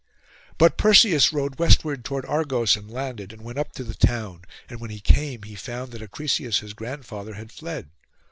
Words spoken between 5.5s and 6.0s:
found